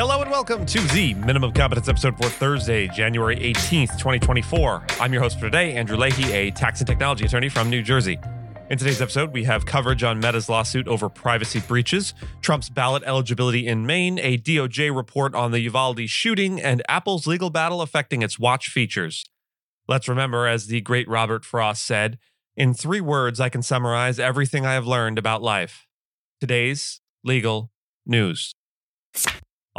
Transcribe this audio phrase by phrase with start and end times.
[0.00, 4.82] Hello and welcome to the Minimum Competence episode for Thursday, January 18th, 2024.
[4.98, 8.18] I'm your host for today, Andrew Leahy, a tax and technology attorney from New Jersey.
[8.70, 13.66] In today's episode, we have coverage on Meta's lawsuit over privacy breaches, Trump's ballot eligibility
[13.66, 18.38] in Maine, a DOJ report on the Uvalde shooting, and Apple's legal battle affecting its
[18.38, 19.26] watch features.
[19.86, 22.18] Let's remember, as the great Robert Frost said,
[22.56, 25.86] in three words, I can summarize everything I have learned about life.
[26.40, 27.70] Today's legal
[28.06, 28.54] news.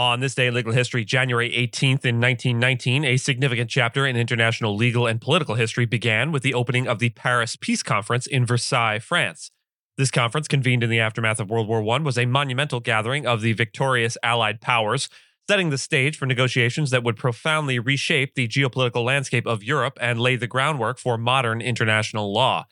[0.00, 4.74] On this day in legal history, January 18th in 1919, a significant chapter in international
[4.74, 8.98] legal and political history began with the opening of the Paris Peace Conference in Versailles,
[8.98, 9.50] France.
[9.98, 13.42] This conference, convened in the aftermath of World War I, was a monumental gathering of
[13.42, 15.10] the victorious Allied powers,
[15.50, 20.18] setting the stage for negotiations that would profoundly reshape the geopolitical landscape of Europe and
[20.18, 22.64] lay the groundwork for modern international law.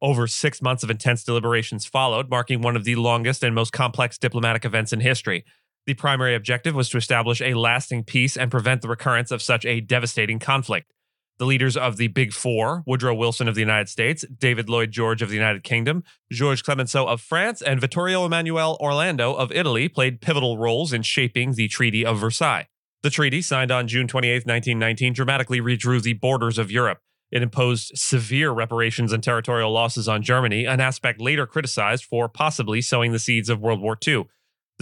[0.00, 4.16] Over six months of intense deliberations followed, marking one of the longest and most complex
[4.16, 5.44] diplomatic events in history.
[5.86, 9.66] The primary objective was to establish a lasting peace and prevent the recurrence of such
[9.66, 10.92] a devastating conflict.
[11.38, 15.22] The leaders of the Big Four, Woodrow Wilson of the United States, David Lloyd George
[15.22, 20.20] of the United Kingdom, Georges Clemenceau of France, and Vittorio Emanuele Orlando of Italy, played
[20.20, 22.68] pivotal roles in shaping the Treaty of Versailles.
[23.02, 27.00] The treaty, signed on June 28, 1919, dramatically redrew the borders of Europe.
[27.32, 32.80] It imposed severe reparations and territorial losses on Germany, an aspect later criticized for possibly
[32.80, 34.26] sowing the seeds of World War II.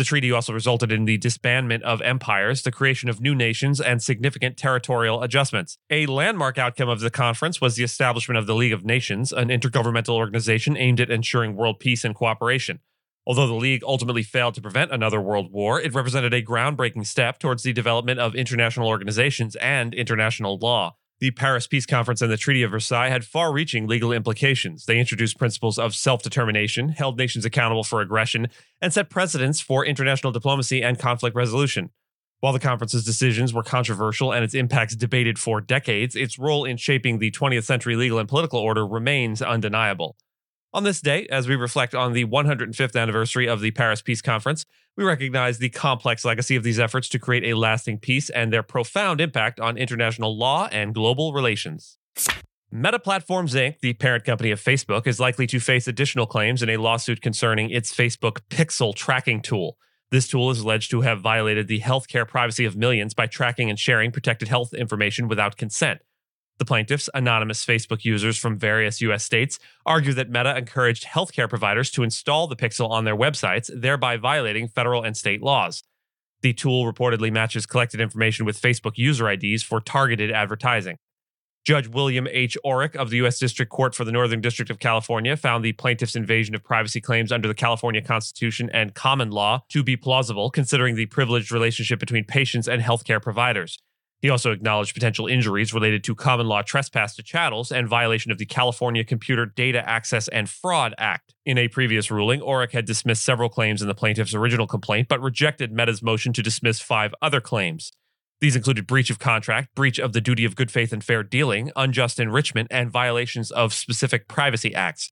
[0.01, 4.03] The treaty also resulted in the disbandment of empires, the creation of new nations, and
[4.03, 5.77] significant territorial adjustments.
[5.91, 9.51] A landmark outcome of the conference was the establishment of the League of Nations, an
[9.51, 12.79] intergovernmental organization aimed at ensuring world peace and cooperation.
[13.27, 17.39] Although the League ultimately failed to prevent another world war, it represented a groundbreaking step
[17.39, 20.97] towards the development of international organizations and international law.
[21.21, 24.87] The Paris Peace Conference and the Treaty of Versailles had far reaching legal implications.
[24.87, 28.49] They introduced principles of self determination, held nations accountable for aggression,
[28.81, 31.91] and set precedents for international diplomacy and conflict resolution.
[32.41, 36.79] While the conference's decisions were controversial and its impacts debated for decades, its role in
[36.79, 40.17] shaping the 20th century legal and political order remains undeniable.
[40.73, 44.65] On this day, as we reflect on the 105th anniversary of the Paris Peace Conference,
[44.97, 48.63] we recognize the complex legacy of these efforts to create a lasting peace and their
[48.63, 51.99] profound impact on international law and global relations.
[52.71, 56.71] Meta Platforms Inc., the parent company of Facebook, is likely to face additional claims in
[56.71, 59.77] a lawsuit concerning its Facebook Pixel tracking tool.
[60.13, 63.79] This tool is alleged to have violated the healthcare privacy of millions by tracking and
[63.79, 66.01] sharing protected health information without consent.
[66.61, 69.25] The plaintiffs, anonymous Facebook users from various U.S.
[69.25, 74.19] states, argue that Meta encouraged healthcare providers to install the Pixel on their websites, thereby
[74.19, 75.83] violating federal and state laws.
[76.43, 80.99] The tool reportedly matches collected information with Facebook user IDs for targeted advertising.
[81.65, 82.59] Judge William H.
[82.63, 83.39] Orrick of the U.S.
[83.39, 87.33] District Court for the Northern District of California found the plaintiff's invasion of privacy claims
[87.33, 92.25] under the California Constitution and common law to be plausible, considering the privileged relationship between
[92.25, 93.79] patients and healthcare providers.
[94.23, 98.39] He also acknowledged potential injuries related to common law trespass to chattels and violation of
[98.39, 101.35] the California Computer Data Access and Fraud Act.
[101.47, 105.23] In a previous ruling, Orrick had dismissed several claims in the plaintiff's original complaint, but
[105.23, 107.93] rejected Meta's motion to dismiss five other claims.
[108.41, 111.71] These included breach of contract, breach of the duty of good faith and fair dealing,
[111.77, 115.11] unjust enrichment, and violations of specific privacy acts.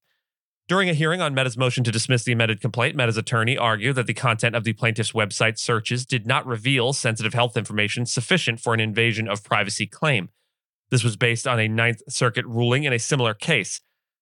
[0.69, 4.07] During a hearing on Meta's motion to dismiss the amended complaint, Meta's attorney argued that
[4.07, 8.75] the content of the plaintiff's website searches did not reveal sensitive health information sufficient for
[8.75, 10.29] an invasion of privacy claim.
[10.91, 13.81] This was based on a Ninth Circuit ruling in a similar case.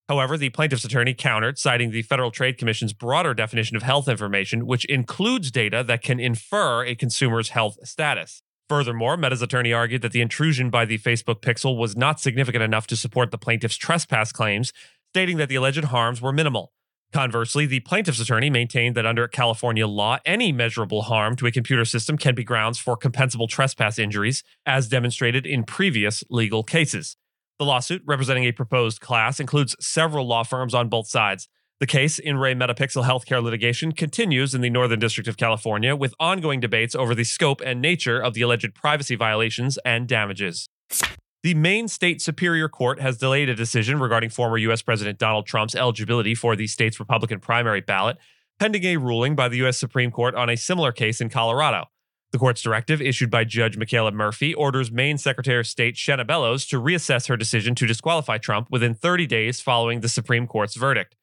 [0.08, 4.66] However, the plaintiff's attorney countered, citing the Federal Trade Commission's broader definition of health information,
[4.66, 8.40] which includes data that can infer a consumer's health status.
[8.68, 12.86] Furthermore, Meta's attorney argued that the intrusion by the Facebook Pixel was not significant enough
[12.88, 14.72] to support the plaintiff's trespass claims
[15.16, 16.74] stating that the alleged harms were minimal.
[17.10, 21.86] Conversely, the plaintiff's attorney maintained that under California law, any measurable harm to a computer
[21.86, 27.16] system can be grounds for compensable trespass injuries, as demonstrated in previous legal cases.
[27.58, 31.48] The lawsuit, representing a proposed class, includes several law firms on both sides.
[31.80, 36.12] The case in Ray Metapixel healthcare litigation continues in the Northern District of California with
[36.20, 40.68] ongoing debates over the scope and nature of the alleged privacy violations and damages.
[41.42, 44.82] The Maine State Superior Court has delayed a decision regarding former U.S.
[44.82, 48.16] President Donald Trump's eligibility for the state's Republican primary ballot,
[48.58, 49.78] pending a ruling by the U.S.
[49.78, 51.84] Supreme Court on a similar case in Colorado.
[52.32, 56.66] The court's directive, issued by Judge Michaela Murphy, orders Maine Secretary of State Shenna Bellows
[56.66, 61.14] to reassess her decision to disqualify Trump within 30 days following the Supreme Court's verdict.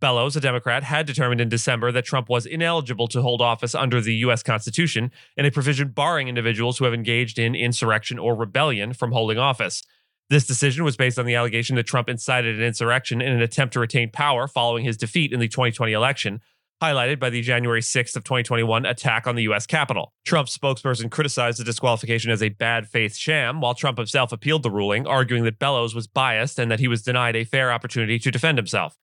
[0.00, 4.00] Bellows, a Democrat, had determined in December that Trump was ineligible to hold office under
[4.00, 4.42] the U.S.
[4.42, 9.38] Constitution and a provision barring individuals who have engaged in insurrection or rebellion from holding
[9.38, 9.82] office.
[10.30, 13.72] This decision was based on the allegation that Trump incited an insurrection in an attempt
[13.72, 16.40] to retain power following his defeat in the 2020 election,
[16.82, 20.12] highlighted by the January 6th of 2021 attack on the US Capitol.
[20.24, 24.70] Trump's spokesperson criticized the disqualification as a bad faith sham, while Trump himself appealed the
[24.70, 28.30] ruling, arguing that Bellows was biased and that he was denied a fair opportunity to
[28.30, 28.96] defend himself.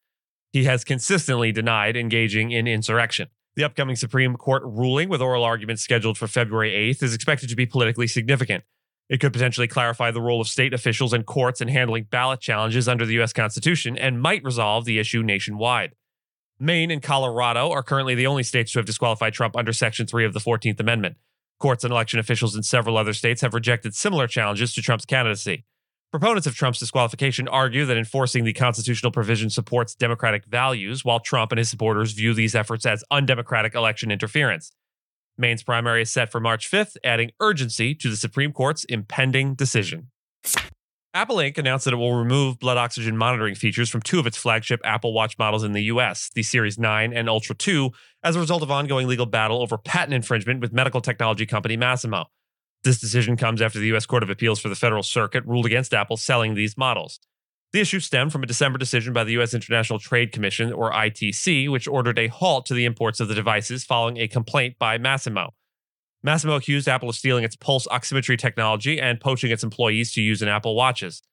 [0.55, 3.27] He has consistently denied engaging in insurrection.
[3.57, 7.57] The upcoming Supreme Court ruling, with oral arguments scheduled for February 8th, is expected to
[7.57, 8.63] be politically significant.
[9.09, 12.87] It could potentially clarify the role of state officials and courts in handling ballot challenges
[12.87, 13.33] under the U.S.
[13.33, 15.91] Constitution and might resolve the issue nationwide.
[16.57, 20.23] Maine and Colorado are currently the only states to have disqualified Trump under Section 3
[20.23, 21.17] of the 14th Amendment.
[21.59, 25.65] Courts and election officials in several other states have rejected similar challenges to Trump's candidacy.
[26.15, 31.51] Proponents of Trump's disqualification argue that enforcing the constitutional provision supports democratic values, while Trump
[31.51, 34.71] and his supporters view these efforts as undemocratic election interference.
[35.37, 40.07] Maine's primary is set for March 5th, adding urgency to the Supreme Court's impending decision.
[41.13, 41.57] Apple Inc.
[41.57, 45.11] announced that it will remove blood oxygen monitoring features from two of its flagship Apple
[45.11, 47.91] Watch models in the US, the Series 9 and Ultra 2,
[48.23, 52.27] as a result of ongoing legal battle over patent infringement with medical technology company Masimo.
[52.85, 55.91] This decision comes after the US Court of Appeals for the Federal Circuit ruled against
[55.91, 57.19] Apple selling these models.
[57.73, 59.55] The issue stemmed from a December decision by the U.S.
[59.55, 63.83] International Trade Commission, or ITC, which ordered a halt to the imports of the devices
[63.83, 65.49] following a complaint by Masimo.
[66.23, 70.43] Masimo accused Apple of stealing its pulse oximetry technology and poaching its employees to use
[70.43, 71.23] in Apple Watches.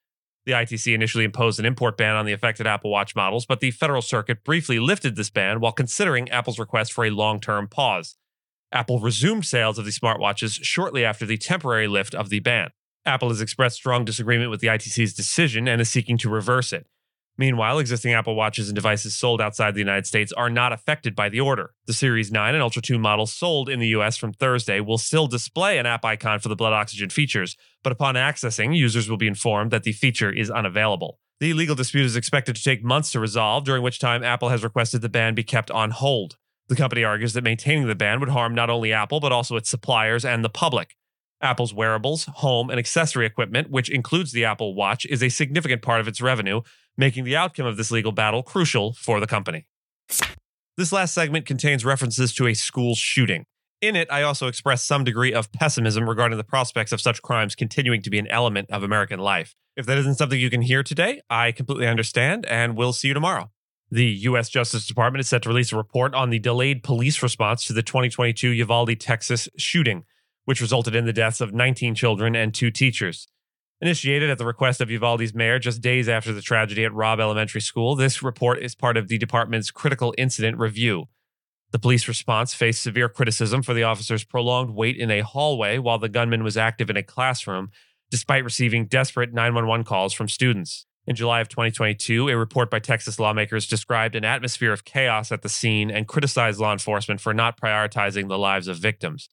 [0.47, 3.69] The ITC initially imposed an import ban on the affected Apple Watch models, but the
[3.69, 8.15] Federal Circuit briefly lifted this ban while considering Apple's request for a long term pause.
[8.73, 12.71] Apple resumed sales of the smartwatches shortly after the temporary lift of the ban.
[13.05, 16.87] Apple has expressed strong disagreement with the ITC's decision and is seeking to reverse it.
[17.37, 21.29] Meanwhile, existing Apple Watches and devices sold outside the United States are not affected by
[21.29, 21.73] the order.
[21.87, 25.27] The Series 9 and Ultra 2 models sold in the US from Thursday will still
[25.27, 29.27] display an app icon for the blood oxygen features, but upon accessing, users will be
[29.27, 31.19] informed that the feature is unavailable.
[31.39, 34.63] The legal dispute is expected to take months to resolve, during which time Apple has
[34.63, 36.37] requested the ban be kept on hold.
[36.73, 39.69] The company argues that maintaining the ban would harm not only Apple, but also its
[39.69, 40.95] suppliers and the public.
[41.39, 46.01] Apple's wearables, home, and accessory equipment, which includes the Apple Watch, is a significant part
[46.01, 46.61] of its revenue,
[46.97, 49.67] making the outcome of this legal battle crucial for the company.
[50.75, 53.45] This last segment contains references to a school shooting.
[53.79, 57.53] In it, I also express some degree of pessimism regarding the prospects of such crimes
[57.53, 59.53] continuing to be an element of American life.
[59.77, 63.13] If that isn't something you can hear today, I completely understand, and we'll see you
[63.13, 63.51] tomorrow.
[63.93, 64.49] The U.S.
[64.49, 67.83] Justice Department is set to release a report on the delayed police response to the
[67.83, 70.05] 2022 Uvalde, Texas shooting
[70.45, 73.27] which resulted in the deaths of 19 children and two teachers.
[73.81, 77.61] Initiated at the request of Uvalde's mayor just days after the tragedy at Robb Elementary
[77.61, 81.05] School, this report is part of the department's critical incident review.
[81.71, 85.97] The police response faced severe criticism for the officer's prolonged wait in a hallway while
[85.97, 87.71] the gunman was active in a classroom,
[88.11, 90.85] despite receiving desperate 911 calls from students.
[91.05, 95.41] In July of 2022, a report by Texas lawmakers described an atmosphere of chaos at
[95.41, 99.27] the scene and criticized law enforcement for not prioritizing the lives of victims.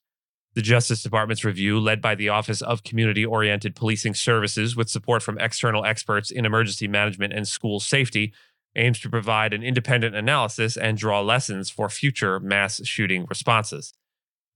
[0.54, 5.22] The Justice Department's review, led by the Office of Community Oriented Policing Services with support
[5.22, 8.32] from external experts in emergency management and school safety,
[8.74, 13.92] aims to provide an independent analysis and draw lessons for future mass shooting responses.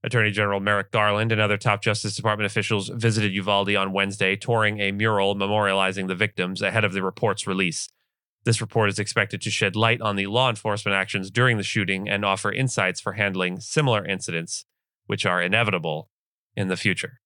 [0.04, 4.78] Attorney General Merrick Garland and other top Justice Department officials visited Uvalde on Wednesday, touring
[4.78, 7.88] a mural memorializing the victims ahead of the report's release.
[8.44, 12.06] This report is expected to shed light on the law enforcement actions during the shooting
[12.06, 14.66] and offer insights for handling similar incidents
[15.06, 16.10] which are inevitable
[16.54, 17.20] in the future.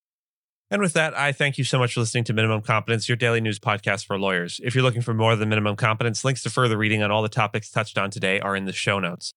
[0.70, 3.40] And with that, I thank you so much for listening to Minimum Competence, your daily
[3.40, 4.61] news podcast for lawyers.
[4.62, 7.28] If you're looking for more than minimum competence, links to further reading on all the
[7.28, 9.32] topics touched on today are in the show notes.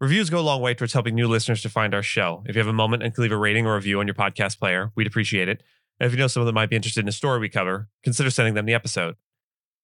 [0.00, 2.42] Reviews go a long way towards helping new listeners to find our show.
[2.46, 4.58] If you have a moment and can leave a rating or review on your podcast
[4.58, 5.62] player, we'd appreciate it.
[6.00, 8.30] And if you know someone that might be interested in a story we cover, consider
[8.30, 9.14] sending them the episode.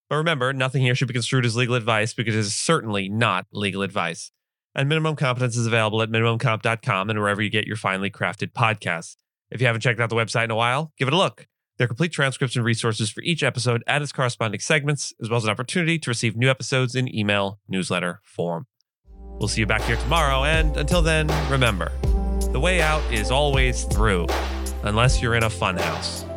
[0.09, 3.47] But remember, nothing here should be construed as legal advice because it is certainly not
[3.53, 4.33] legal advice.
[4.75, 9.17] And minimum competence is available at minimumcomp.com and wherever you get your finely crafted podcasts.
[9.51, 11.47] If you haven't checked out the website in a while, give it a look.
[11.79, 15.39] There are complete transcripts and resources for each episode and its corresponding segments, as well
[15.39, 18.67] as an opportunity to receive new episodes in email, newsletter, form.
[19.41, 21.93] We'll see you back here tomorrow, and until then, remember
[22.53, 24.27] the way out is always through,
[24.83, 26.30] unless you're in a funhouse.